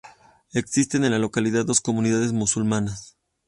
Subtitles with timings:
[0.53, 3.19] Existen en la localidad dos comunidades musulmanas.